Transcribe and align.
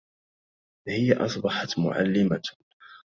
هي 0.87 1.13
أصبحت 1.25 1.79
مُعلمة. 1.79 2.41